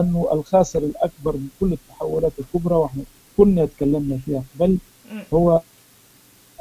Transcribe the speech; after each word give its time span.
انه 0.00 0.28
الخاسر 0.32 0.78
الأكبر 0.78 1.32
من 1.32 1.48
كل 1.60 1.72
التحولات 1.72 2.32
الكبرى 2.38 2.74
وإحنا 2.74 3.02
كنا 3.36 3.66
تكلمنا 3.66 4.18
فيها 4.26 4.42
قبل 4.60 4.76
هو 5.34 5.60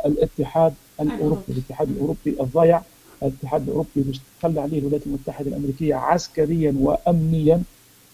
الاتحاد 0.05 0.73
الأوروبي 1.01 1.41
الاتحاد 1.49 1.89
الأوروبي 1.89 2.35
الضايع 2.41 2.81
الاتحاد 3.23 3.61
الأوروبي 3.63 3.89
مش 4.09 4.19
تخلى 4.39 4.61
عليه 4.61 4.79
الولايات 4.79 5.07
المتحدة 5.07 5.49
الأمريكية 5.49 5.95
عسكريا 5.95 6.75
وامنيا. 6.79 7.61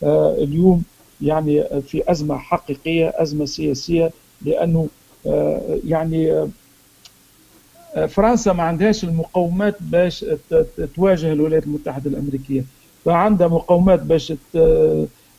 آه 0.03 0.35
اليوم 0.37 0.83
يعني 1.21 1.81
في 1.81 2.11
أزمة 2.11 2.37
حقيقية 2.37 3.13
أزمة 3.15 3.45
سياسية 3.45 4.11
لأنه 4.41 4.87
آه 5.27 5.79
يعني 5.87 6.31
آه 6.33 8.05
فرنسا 8.05 8.53
ما 8.53 8.63
عندهاش 8.63 9.03
المقومات 9.03 9.75
باش 9.81 10.25
تواجه 10.95 11.33
الولايات 11.33 11.63
المتحدة 11.63 12.09
الأمريكية. 12.09 12.63
فعندها 13.05 13.47
مقومات 13.47 13.99
باش 14.01 14.33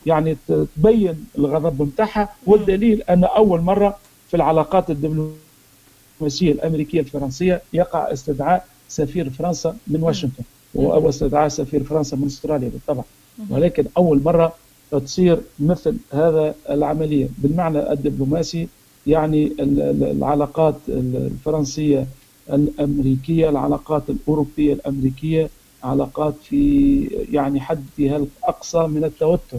يعني 0.05 0.37
تبين 0.47 1.25
الغضب 1.37 1.81
نتاعها 1.81 2.29
والدليل 2.45 3.01
أن 3.01 3.23
أول 3.23 3.61
مرة 3.61 3.97
في 4.27 4.37
العلاقات 4.37 4.89
الدبلوماسية 4.89 6.51
الأمريكية 6.51 6.99
الفرنسية 6.99 7.61
يقع 7.73 8.13
استدعاء 8.13 8.67
سفير 8.89 9.29
فرنسا 9.29 9.77
من 9.87 10.03
واشنطن. 10.03 10.43
واستدعاء 10.73 11.47
سفير 11.47 11.83
فرنسا 11.83 12.17
من 12.17 12.25
أستراليا 12.25 12.69
بالطبع. 12.69 13.03
ولكن 13.49 13.85
أول 13.97 14.21
مرة 14.25 14.53
تصير 14.91 15.39
مثل 15.59 15.97
هذا 16.13 16.55
العملية. 16.69 17.27
بالمعنى 17.37 17.91
الدبلوماسي 17.91 18.67
يعني 19.07 19.51
العلاقات 19.59 20.75
الفرنسية 20.89 22.07
الأمريكية 22.53 23.49
العلاقات 23.49 24.03
الأوروبية 24.09 24.73
الأمريكية 24.73 25.49
علاقات 25.83 26.35
في 26.43 27.03
يعني 27.31 27.61
حدها 27.61 28.17
الأقصى 28.17 28.87
من 28.87 29.03
التوتر. 29.03 29.57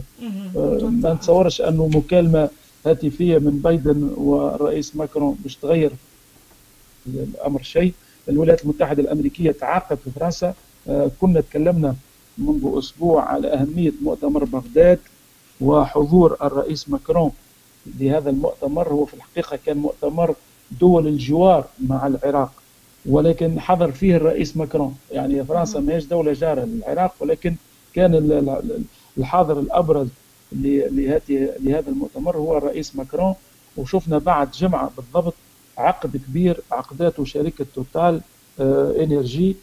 ما 0.55 1.13
نتصورش 1.13 1.61
أنه 1.61 1.87
مكالمة 1.87 2.49
هاتفية 2.85 3.37
من 3.37 3.59
بايدن 3.63 4.13
والرئيس 4.17 4.95
ماكرون 4.95 5.37
باش 5.43 5.55
تغير 5.55 5.91
الأمر 7.07 7.61
شيء. 7.61 7.93
الولايات 8.29 8.63
المتحدة 8.63 9.03
الأمريكية 9.03 9.51
تعاقب 9.51 9.97
في 9.97 10.09
فرنسا 10.19 10.53
كنا 11.21 11.41
تكلمنا 11.41 11.95
منذ 12.37 12.77
أسبوع 12.77 13.25
على 13.25 13.47
أهمية 13.47 13.91
مؤتمر 14.01 14.43
بغداد 14.43 14.99
وحضور 15.61 16.37
الرئيس 16.41 16.89
ماكرون 16.89 17.31
لهذا 17.99 18.29
المؤتمر. 18.29 18.87
هو 18.89 19.05
في 19.05 19.13
الحقيقة 19.13 19.59
كان 19.65 19.77
مؤتمر 19.77 20.35
دول 20.79 21.07
الجوار 21.07 21.65
مع 21.87 22.07
العراق. 22.07 22.51
ولكن 23.05 23.59
حضر 23.59 23.91
فيه 23.91 24.15
الرئيس 24.15 24.57
ماكرون. 24.57 24.95
يعني 25.11 25.43
فرنسا 25.43 25.79
ما 25.79 25.93
هيش 25.93 26.05
دولة 26.05 26.33
جارة 26.33 26.61
للعراق 26.65 27.15
ولكن 27.19 27.55
كان 27.93 28.15
الحاضر 29.17 29.59
الأبرز 29.59 30.07
لهذا 30.51 31.89
المؤتمر 31.89 32.37
هو 32.37 32.57
الرئيس 32.57 32.95
ماكرون. 32.95 33.33
وشفنا 33.77 34.17
بعد 34.17 34.51
جمعة 34.51 34.91
بالضبط 34.97 35.33
عقد 35.77 36.17
كبير 36.17 36.61
عقداتو 36.71 37.25
شركة 37.25 37.65
توتال 37.75 38.21
إنرجي 38.99 39.55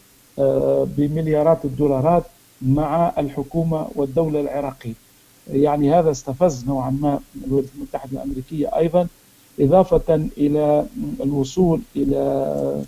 بمليارات 0.97 1.65
الدولارات 1.65 2.23
مع 2.61 3.13
الحكومة 3.17 3.87
والدولة 3.95 4.39
العراقية. 4.41 4.93
يعني 5.53 5.93
هذا 5.93 6.11
استفز 6.11 6.65
نوعا 6.67 6.89
ما 6.89 7.19
الولايات 7.45 7.69
المتحدة 7.75 8.11
الأمريكية 8.11 8.77
أيضا 8.77 9.07
إضافة 9.59 10.29
إلى 10.37 10.85
الوصول 11.23 11.81
إلى 11.95 12.83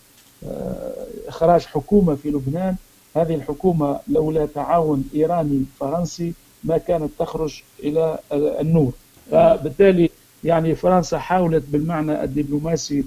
إخراج 1.28 1.66
حكومة 1.66 2.16
في 2.16 2.30
لبنان. 2.30 2.76
هذه 3.16 3.36
الحكومة 3.36 4.00
لولا 4.08 4.46
تعاون 4.46 5.10
إيراني 5.16 5.66
فرنسي 5.80 6.34
ما 6.64 6.78
كانت 6.78 7.10
تخرج 7.20 7.62
إلى 7.80 8.20
النور. 8.34 8.92
فبالتالي 9.32 10.10
يعني 10.44 10.76
فرنسا 10.76 11.18
حاولت 11.18 11.64
بالمعنى 11.68 12.24
الدبلوماسي 12.24 13.04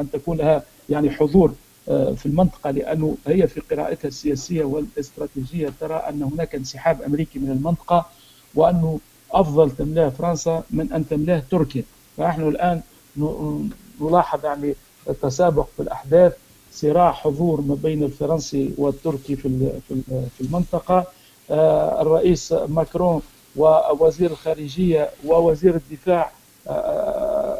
أن 0.00 0.10
تكون 0.10 0.36
لها 0.36 0.62
يعني 0.88 1.10
حضور 1.10 1.54
في 1.86 2.26
المنطقة 2.26 2.70
لأنه 2.70 3.16
هي 3.26 3.46
في 3.46 3.60
قراءتها 3.60 4.08
السياسية 4.08 4.64
والاستراتيجية 4.64 5.72
ترى 5.80 5.94
أن 5.94 6.22
هناك 6.22 6.54
انسحاب 6.54 7.02
أمريكي 7.02 7.38
من 7.38 7.50
المنطقة 7.50 8.06
وأنه 8.54 9.00
أفضل 9.32 9.70
تملاه 9.70 10.08
فرنسا 10.08 10.62
من 10.70 10.92
أن 10.92 11.08
تملاه 11.08 11.42
تركيا. 11.50 11.82
فنحن 12.16 12.48
الآن 12.48 12.80
نلاحظ 14.00 14.44
يعني 14.44 14.74
التسابق 15.10 15.66
في 15.76 15.82
الأحداث 15.82 16.32
صراع 16.72 17.12
حضور 17.12 17.60
ما 17.60 17.74
بين 17.74 18.02
الفرنسي 18.02 18.70
والتركي 18.78 19.36
في 19.36 19.70
في 20.08 20.40
المنطقة. 20.40 21.06
الرئيس 22.00 22.52
ماكرون 22.52 23.22
ووزير 23.56 24.30
الخارجية 24.30 25.10
ووزير 25.24 25.74
الدفاع 25.74 26.30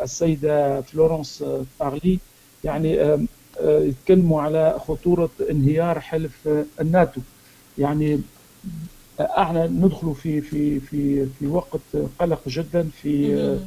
السيدة 0.03 0.81
فلورنس 0.81 1.45
بارلي 1.81 2.19
يعني 2.65 3.19
يتكلموا 3.63 4.43
على 4.43 4.81
خطورة 4.89 5.31
انهيار 5.51 6.01
حلف 6.01 6.49
الناتو. 6.81 7.21
يعني 7.79 8.21
إحنا 9.21 9.67
ندخل 9.67 10.15
في 10.15 10.41
في 10.41 10.81
في 10.81 11.27
في 11.27 11.47
وقت 11.47 11.81
قلق 12.21 12.41
جدا 12.49 12.89
في 13.03 13.59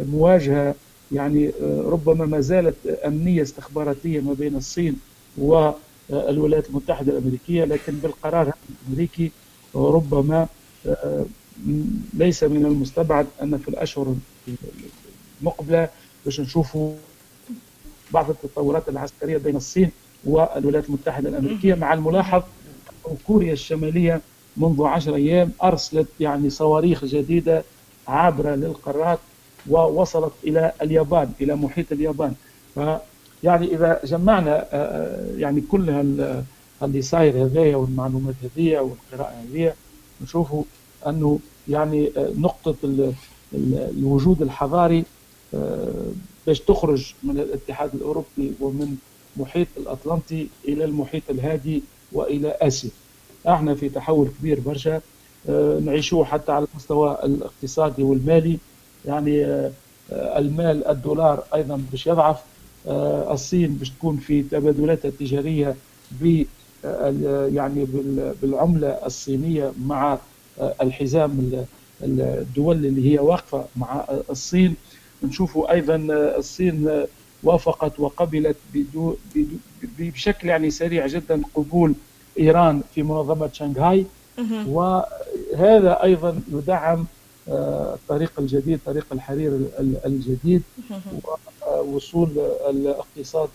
مواجهة 0.00 0.74
يعني 1.14 1.50
ربما 1.62 2.26
ما 2.26 2.40
زالت 2.40 2.86
أمنية 2.86 3.42
استخباراتية 3.42 4.20
ما 4.20 4.32
بين 4.32 4.56
الصين 4.56 4.96
والولايات 5.38 6.68
المتحدة 6.68 7.12
الأمريكية 7.18 7.64
لكن 7.64 7.92
بالقرار 7.92 8.52
الأمريكي 8.88 9.30
ربما 9.74 10.46
ليس 12.14 12.44
من 12.44 12.66
المستبعد 12.66 13.26
أن 13.42 13.58
في 13.58 13.68
الأشهر 13.68 14.14
المقبلة 15.40 15.88
باش 16.24 16.40
نشوفوا 16.40 16.92
بعض 18.12 18.30
التطورات 18.30 18.88
العسكرية 18.88 19.38
بين 19.38 19.56
الصين 19.56 19.90
والولايات 20.24 20.88
المتحدة 20.88 21.28
الأمريكية. 21.28 21.74
مع 21.74 21.94
الملاحظ 21.94 22.42
أن 23.10 23.16
كوريا 23.26 23.52
الشمالية 23.52 24.20
منذ 24.56 24.82
عشر 24.84 25.14
أيام 25.14 25.52
أرسلت 25.62 26.08
يعني 26.20 26.50
صواريخ 26.50 27.04
جديدة 27.04 27.64
عابرة 28.08 28.54
للقارات 28.54 29.18
ووصلت 29.70 30.32
إلى 30.44 30.72
اليابان 30.82 31.32
إلى 31.40 31.54
محيط 31.56 31.92
اليابان 31.92 32.34
ف 32.74 32.80
يعني 33.44 33.74
إذا 33.74 34.00
جمعنا 34.04 34.66
يعني 35.36 35.60
كل 35.60 35.90
اللي 36.82 37.02
صاير 37.02 37.44
هذايا 37.44 37.76
والمعلومات 37.76 38.34
هذيا 38.42 38.80
والقراءة 38.80 39.34
هذيا 39.48 39.74
نشوفوا 40.22 40.62
أنه 41.06 41.38
يعني 41.68 42.10
نقطة 42.16 42.74
الوجود 43.54 44.42
الحضاري 44.42 45.04
باش 46.46 46.60
تخرج 46.60 47.14
من 47.22 47.38
الاتحاد 47.38 47.94
الأوروبي 47.94 48.52
ومن 48.60 48.96
محيط 49.36 49.68
الأطلنطي 49.76 50.46
إلى 50.68 50.84
المحيط 50.84 51.22
الهادي 51.30 51.82
وإلى 52.12 52.56
آسيا. 52.60 52.90
إحنا 53.48 53.74
في 53.74 53.88
تحول 53.88 54.28
كبير 54.40 54.60
برشا 54.60 55.00
نعيشوه 55.84 56.24
حتى 56.24 56.52
على 56.52 56.66
المستوى 56.72 57.18
الاقتصادي 57.24 58.02
والمالي 58.02 58.58
يعني 59.06 59.44
المال 60.12 60.86
الدولار 60.86 61.42
أيضا 61.54 61.82
باش 61.90 62.06
يضعف 62.06 62.42
الصين 63.30 63.74
باش 63.74 63.90
تكون 63.90 64.16
في 64.16 64.42
تبادلاتها 64.42 65.08
التجارية 65.08 65.74
ب 66.10 66.42
يعني 67.54 67.86
بالعملة 68.42 68.88
الصينية 68.88 69.72
مع 69.86 70.18
الحزام 70.82 71.64
الدول 72.02 72.76
اللي 72.76 73.12
هي 73.12 73.18
واقفة 73.18 73.64
مع 73.76 74.04
الصين. 74.30 74.74
نشوفوا 75.22 75.72
أيضا 75.72 75.96
الصين 76.38 77.04
وافقت 77.42 78.00
وقبلت 78.00 78.56
بدو 78.74 79.14
بدو 79.82 80.10
بشكل 80.10 80.48
يعني 80.48 80.70
سريع 80.70 81.06
جدا 81.06 81.42
قبول 81.54 81.94
إيران 82.38 82.82
في 82.94 83.02
منظمة 83.02 83.50
شنغهاي. 83.52 84.06
وهذا 84.68 86.02
أيضا 86.02 86.40
يدعم 86.52 87.06
الطريق 87.48 88.32
الجديد 88.38 88.80
طريق 88.86 89.06
الحرير 89.12 89.60
الجديد 90.06 90.62
ووصول 91.68 92.28
الاقتصاد 92.70 93.48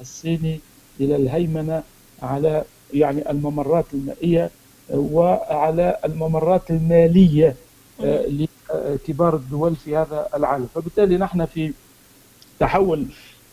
الصيني 0.00 0.60
إلى 1.00 1.16
الهيمنة 1.16 1.82
على 2.22 2.64
يعني 2.94 3.30
الممرات 3.30 3.84
المائية 3.94 4.50
وعلى 4.90 5.96
الممرات 6.04 6.70
المالية 6.70 7.56
لكبار 8.00 9.36
الدول 9.36 9.76
في 9.76 9.96
هذا 9.96 10.26
العالم. 10.34 10.68
فبالتالي 10.74 11.16
نحن 11.16 11.44
في 11.46 11.72
تحول 12.60 13.06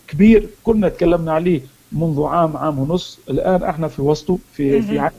كبير 0.08 0.50
كنا 0.64 0.90
تكلمنا 0.90 1.34
عليه 1.34 1.62
منذ 1.92 2.24
عام 2.24 2.58
عام 2.58 2.80
ونص. 2.80 3.20
الآن 3.30 3.64
إحنا 3.64 3.88
في 3.88 4.02
وسطه 4.02 4.38
في 4.54 4.82
في 4.82 5.00
عين 5.00 5.12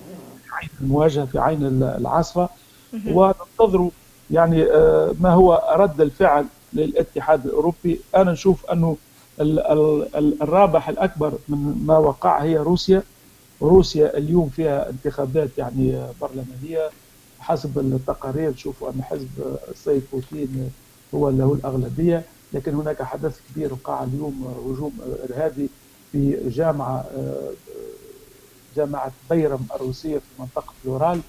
المواجهة 0.81 1.25
في 1.25 1.39
عين 1.39 1.63
العاصفه 1.83 2.49
وننتظر 3.07 3.89
يعني 4.33 4.65
ما 5.21 5.31
هو 5.33 5.63
رد 5.77 6.01
الفعل 6.01 6.45
للاتحاد 6.73 7.47
الأوروبي؟ 7.47 8.01
أنا 8.17 8.33
نشوف 8.33 8.67
أنه 8.67 8.97
الرابح 10.43 10.89
الأكبر 10.89 11.33
من 11.49 11.83
ما 11.87 11.99
وقع 11.99 12.43
هي 12.43 12.57
روسيا. 12.57 13.03
روسيا 13.63 14.17
اليوم 14.19 14.49
فيها 14.49 14.91
انتخابات 14.91 15.59
يعني 15.59 16.07
برلمانية. 16.21 16.91
حسب 17.39 17.79
التقارير 17.79 18.51
نشوفوا 18.51 18.91
أن 18.91 19.03
حزب 19.03 19.29
السيد 19.69 20.03
بوتين 20.13 20.71
هو 21.15 21.31
له 21.31 21.53
الأغلبية 21.55 22.25
لكن 22.53 22.75
هناك 22.75 23.03
حدث 23.03 23.41
كبير 23.51 23.73
وقع 23.73 24.05
اليوم 24.05 24.45
هجوم 24.45 24.93
إرهابي 25.31 25.69
في 26.13 26.49
جامعة 26.49 27.05
جامعة 28.77 29.13
بيرم 29.31 29.67
الروسية 29.75 30.19
في 30.19 30.25
منطقة 30.39 30.73
لورال. 30.85 31.21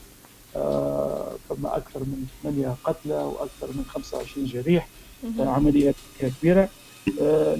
ثم 1.50 1.66
أكثر 1.66 2.00
من 2.00 2.26
ثمانية 2.44 2.76
قتلى 2.84 3.14
وأكثر 3.14 3.68
من 3.68 3.86
25 3.90 4.46
جريح. 4.48 4.88
عملية 5.40 5.94
كبيرة. 6.20 6.70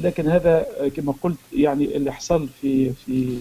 لكن 0.04 0.28
هذا 0.28 0.66
كما 0.95 1.13
قلت 1.22 1.38
يعني 1.54 1.98
اللي 1.98 2.12
حصل 2.12 2.50
في 2.62 2.94
في 3.06 3.38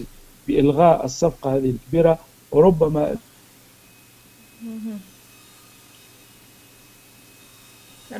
بإلغاء 0.47 1.05
الصفقة 1.05 1.55
هذه 1.57 1.69
الكبيرة 1.69 2.19
وربما 2.51 3.15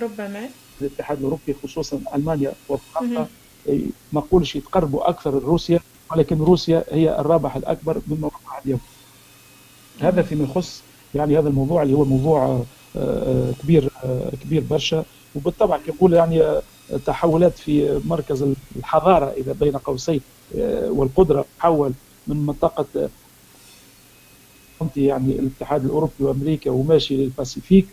ربما. 0.01 0.50
الاتحاد 0.81 1.18
الأوروبي 1.18 1.56
خصوصا 1.63 2.01
ألمانيا 2.15 2.53
وفرنسا 2.69 3.27
ما 4.13 4.21
نقولش 4.21 4.56
يتقربوا 4.56 5.09
أكثر 5.09 5.39
لروسيا 5.39 5.79
ولكن 6.12 6.38
روسيا 6.38 6.83
هي 6.91 7.19
الرابح 7.19 7.56
الأكبر 7.56 8.01
مما 8.07 8.27
وقع 8.27 8.59
اليوم. 8.65 8.79
هذا 10.00 10.21
فيما 10.21 10.44
يخص 10.44 10.83
يعني 11.15 11.39
هذا 11.39 11.50
الموضوع 11.50 11.83
اللي 11.83 11.94
هو 11.94 12.06
موضوع 12.06 12.63
كبير 13.63 13.89
كبير 14.44 14.63
برشا. 14.69 15.06
وبالطبع 15.36 15.80
يقول 15.88 16.13
يعني 16.13 16.62
تحولات 17.06 17.57
في 17.57 18.01
مركز 18.06 18.45
الحضارة 18.75 19.33
إذا 19.38 19.54
بين 19.54 19.77
قوسين 19.77 20.21
والقدرة 20.83 21.45
تحول 21.60 21.92
من 22.27 22.45
منطقة 22.45 23.10
يعني 24.98 25.39
الاتحاد 25.39 25.86
الأوروبي 25.86 26.13
وأمريكا 26.19 26.71
وماشي 26.71 27.18
للباسيفيك. 27.18 27.88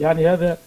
يعني 0.00 0.28
هذا 0.28 0.58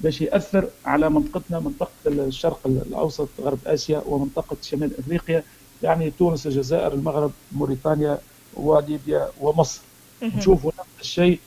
باش 0.00 0.20
يأثر 0.20 0.68
على 0.84 1.10
منطقتنا 1.10 1.60
منطقة 1.60 1.90
الشرق 2.06 2.60
الأوسط 2.66 3.28
غرب 3.40 3.58
آسيا 3.66 4.02
ومنطقة 4.06 4.56
شمال 4.62 4.90
أفريقيا. 4.98 5.42
يعني 5.82 6.10
تونس 6.10 6.46
الجزائر 6.46 6.92
المغرب 6.92 7.30
موريتانيا 7.52 8.18
وليبيا 8.54 9.28
ومصر. 9.40 9.80
نشوفوا 10.22 10.70
نفس 10.78 10.88
الشيء 11.00 11.38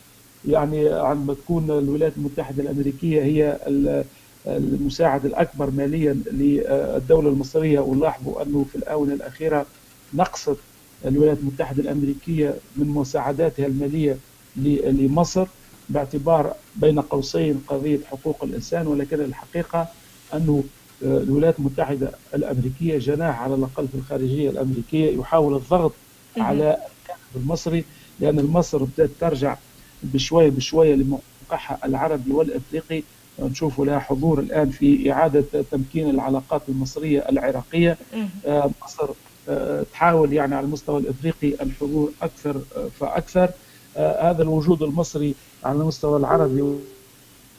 يعني 0.47 0.89
عندما 0.89 1.33
تكون 1.33 1.71
الولايات 1.71 2.13
المتحدة 2.17 2.63
الأمريكية 2.63 3.21
هي 3.23 3.57
المساعد 4.47 5.25
الأكبر 5.25 5.69
ماليا 5.71 6.13
للدولة 6.31 7.29
المصرية 7.29 7.79
ونلاحظوا 7.79 8.41
أنه 8.43 8.65
في 8.71 8.75
الآونة 8.77 9.13
الأخيرة 9.13 9.65
نقصت 10.13 10.57
الولايات 11.05 11.37
المتحدة 11.37 11.81
الأمريكية 11.83 12.53
من 12.75 12.87
مساعداتها 12.87 13.65
المالية 13.65 14.17
لمصر 14.55 15.47
باعتبار 15.89 16.53
بين 16.75 16.99
قوسين 17.01 17.61
قضية 17.67 17.99
حقوق 18.11 18.43
الإنسان 18.43 18.87
ولكن 18.87 19.19
الحقيقة 19.21 19.87
أنه 20.33 20.63
الولايات 21.03 21.59
المتحدة 21.59 22.11
الأمريكية 22.33 22.97
جناح 22.97 23.41
على 23.41 23.55
الأقل 23.55 23.87
في 23.87 23.95
الخارجية 23.95 24.49
الأمريكية 24.49 25.17
يحاول 25.19 25.55
الضغط 25.55 25.91
على 26.37 26.63
الجانب 26.63 27.35
المصري 27.35 27.83
لأن 28.21 28.45
مصر 28.45 28.83
بدأت 28.83 29.09
ترجع 29.19 29.57
بشوية 30.03 30.49
بشوية 30.49 30.95
لموقعها 30.95 31.79
العربي 31.85 32.31
والإفريقي. 32.31 33.03
نشوف 33.39 33.81
لها 33.81 33.99
حضور 33.99 34.39
الآن 34.39 34.69
في 34.69 35.11
إعادة 35.11 35.43
تمكين 35.71 36.09
العلاقات 36.09 36.61
المصرية 36.69 37.19
العراقية. 37.29 37.97
مصر 38.85 39.09
تحاول 39.93 40.33
يعني 40.33 40.55
على 40.55 40.65
المستوى 40.65 40.99
الإفريقي 40.99 41.63
الحضور 41.63 42.11
أكثر 42.21 42.61
فأكثر. 42.99 43.49
هذا 43.97 44.41
الوجود 44.43 44.83
المصري 44.83 45.35
على 45.63 45.81
المستوى 45.81 46.19
العربي 46.19 46.77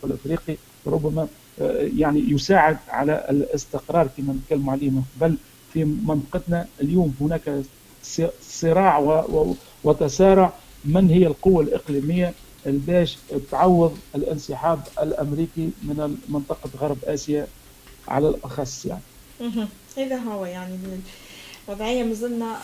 والإفريقي 0.02 0.56
ربما 0.86 1.28
يعني 1.98 2.30
يساعد 2.30 2.76
على 2.88 3.26
الاستقرار 3.30 4.08
كما 4.16 4.32
نتكلم 4.32 4.70
عليه 4.70 4.90
من 4.90 5.02
قبل 5.20 5.36
في 5.72 5.84
منطقتنا. 5.84 6.66
اليوم 6.80 7.14
هناك 7.20 7.62
صراع 8.42 9.24
وتسارع. 9.84 10.52
من 10.84 11.10
هي 11.10 11.26
القوة 11.26 11.62
الإقليمية؟ 11.62 12.34
باش 12.66 13.18
تعوض 13.50 13.96
الانسحاب 14.14 14.80
الأمريكي 15.02 15.70
من 15.82 16.16
منطقة 16.28 16.70
غرب 16.80 16.96
آسيا 17.04 17.46
على 18.08 18.28
الأخص 18.28 18.86
يعني. 18.86 19.02
هذا 19.96 20.16
هو 20.16 20.44
يعني 20.44 20.78
وضعية 21.68 22.04
مازلنا 22.04 22.56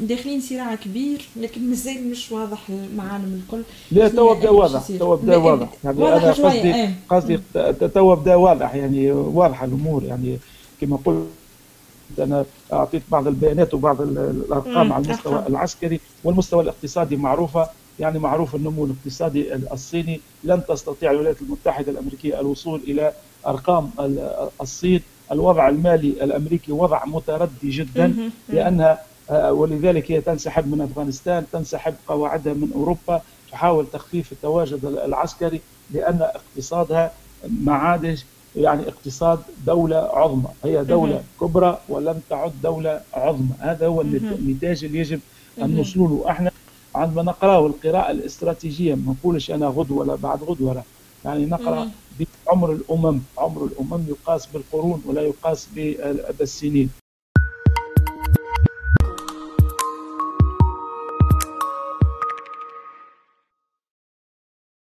داخلين 0.00 0.40
صراع 0.40 0.74
كبير 0.74 1.28
لكن 1.36 1.70
مازال 1.70 2.10
مش 2.10 2.32
واضح 2.32 2.68
المعالم 2.68 3.42
الكل. 3.44 3.62
لا 3.90 4.08
توا 4.08 4.34
بدا 4.34 4.50
واضح 4.50 4.82
توا 4.98 5.16
بدا 5.16 5.36
واضح. 5.36 5.68
يعني 5.84 5.98
واضح 5.98 6.22
أنا 6.22 6.32
قصدي 6.32 6.94
قصدي 7.08 7.88
توا 7.88 8.14
بدا 8.14 8.34
واضح 8.34 8.74
يعني 8.74 9.12
واضحه 9.12 9.64
الأمور 9.64 10.04
يعني 10.04 10.38
كما 10.80 10.98
قلت 11.04 11.26
أنا 12.18 12.44
أعطيت 12.72 13.02
بعض 13.10 13.26
البيانات 13.26 13.74
وبعض 13.74 14.00
الأرقام 14.00 14.92
على 14.92 15.04
المستوى. 15.04 15.44
العسكري 15.48 16.00
والمستوى 16.24 16.62
الاقتصادي 16.62 17.16
معروفة 17.16 17.68
يعني 18.00 18.18
معروف 18.18 18.54
النمو 18.54 18.84
الاقتصادي 18.84 19.54
الصيني 19.54 20.20
لن 20.44 20.62
تستطيع 20.68 21.10
الولايات 21.10 21.42
المتحدة 21.42 21.92
الأمريكية 21.92 22.40
الوصول 22.40 22.80
إلى 22.88 23.12
أرقام 23.46 23.90
ال- 24.00 24.48
الصين 24.60 25.00
الوضع 25.32 25.68
المالي 25.68 26.08
الأمريكي 26.24 26.72
وضع 26.72 27.04
متردي 27.06 27.70
جدا. 27.70 28.06
لانها 28.48 28.98
آه، 29.30 29.52
ولذلك 29.52 30.10
هي 30.12 30.20
تنسحب 30.20 30.72
من 30.72 30.80
أفغانستان 30.80 31.44
تنسحب 31.52 31.94
قواعدها 32.08 32.52
من 32.52 32.70
أوروبا 32.74 33.22
تحاول 33.52 33.86
تخفيف 33.92 34.32
التواجد 34.32 34.84
العسكري 34.84 35.60
لأن 35.90 36.18
اقتصادها 36.22 37.12
ما 37.64 37.72
عادش 37.74 38.24
يعني 38.56 38.88
اقتصاد 38.88 39.38
دولة 39.66 39.96
عظمى 39.96 40.48
هي 40.64 40.84
دولة 40.84 41.12
مهم. 41.12 41.22
كبرى 41.40 41.78
ولم 41.88 42.20
تعد 42.30 42.52
دولة 42.62 43.00
عظمى 43.14 43.48
هذا 43.58 43.86
هو. 43.86 44.00
النتاج 44.00 44.84
اللي 44.84 44.98
يجب 44.98 45.20
أن. 45.62 45.76
نوصلوا 45.76 46.08
له 46.08 46.30
إحنا 46.30 46.50
عندما 46.94 47.22
نقرأه 47.22 47.66
القراءة 47.66 48.10
الاستراتيجية 48.10 48.94
ما 48.94 49.14
نقولش 49.20 49.50
أنا 49.50 49.66
غدوة 49.66 49.98
ولا 49.98 50.14
بعد 50.14 50.42
غدوة 50.42 50.74
لا 50.74 50.82
يعني 51.24 51.46
نقرأ. 51.46 51.90
بعمر 52.46 52.72
الأمم 52.72 53.20
عمر 53.38 53.64
الأمم 53.64 54.02
يقاس 54.08 54.46
بالقرون 54.46 55.02
ولا 55.06 55.22
يقاس 55.22 55.68
بالسنين 56.38 56.90